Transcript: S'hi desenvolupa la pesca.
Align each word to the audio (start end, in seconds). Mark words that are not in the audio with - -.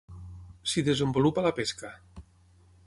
S'hi 0.71 0.83
desenvolupa 0.87 1.45
la 1.49 1.53
pesca. 1.61 1.93